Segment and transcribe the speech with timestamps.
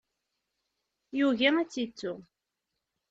[1.17, 2.13] Yugi ad tt-yettu.